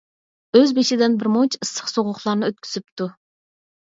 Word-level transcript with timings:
ئۆز 0.59 0.71
بېشىدىن 0.77 1.17
بىرمۇنچە 1.23 1.59
ئىسسىق- 1.65 1.91
سوغۇقلارنى 1.93 2.49
ئۆتكۈزۈپتۇ. 2.49 3.11